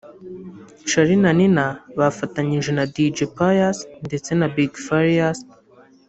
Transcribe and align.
Charly 0.89 1.15
na 1.23 1.31
Nina 1.39 1.65
bafatanyije 1.99 2.71
na 2.77 2.85
Dj 2.93 3.17
Pius 3.35 3.77
ndetse 4.07 4.31
na 4.39 4.47
Big 4.55 4.71
Farious 4.85 5.39